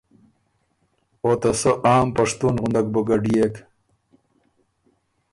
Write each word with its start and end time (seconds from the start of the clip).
او 1.23 1.31
ته 1.41 1.49
سۀ 1.59 1.71
عام 1.85 2.07
پشتُون 2.15 2.55
غندک 2.61 2.85
بُو 2.93 3.01
ګډيېک۔ 3.07 3.55